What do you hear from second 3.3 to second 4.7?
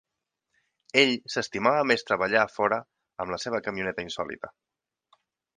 la seva camioneta insòlita.